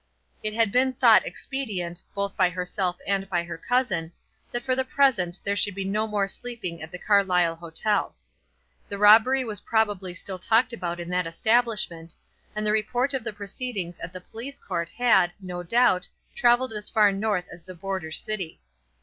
It 0.41 0.55
had 0.55 0.71
been 0.71 0.93
thought 0.93 1.27
expedient, 1.27 2.01
both 2.15 2.35
by 2.35 2.49
herself 2.49 2.97
and 3.05 3.29
by 3.29 3.43
her 3.43 3.55
cousin, 3.55 4.11
that 4.51 4.63
for 4.63 4.75
the 4.75 4.83
present 4.83 5.39
there 5.43 5.55
should 5.55 5.75
be 5.75 5.85
no 5.85 6.07
more 6.07 6.27
sleeping 6.27 6.81
at 6.81 6.91
the 6.91 6.97
Carlisle 6.97 7.57
hotel. 7.57 8.15
The 8.89 8.97
robbery 8.97 9.43
was 9.45 9.59
probably 9.61 10.15
still 10.15 10.39
talked 10.39 10.73
about 10.73 10.99
in 10.99 11.09
that 11.09 11.27
establishment; 11.27 12.15
and 12.55 12.65
the 12.65 12.71
report 12.71 13.13
of 13.13 13.23
the 13.23 13.31
proceedings 13.31 13.99
at 13.99 14.11
the 14.11 14.21
police 14.21 14.57
court 14.57 14.89
had, 14.97 15.33
no 15.39 15.61
doubt, 15.61 16.07
travelled 16.35 16.73
as 16.73 16.89
far 16.89 17.11
north 17.11 17.45
as 17.53 17.63
the 17.63 17.75
border 17.75 18.09
city. 18.09 18.59